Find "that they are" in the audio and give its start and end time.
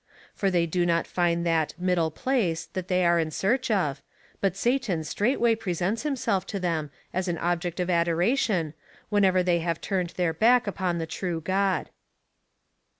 2.73-3.19